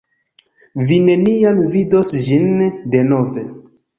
Vi 0.91 0.97
neniam 1.09 1.59
vidos 1.75 2.11
ĝin 2.29 2.49
denove. 2.97 3.47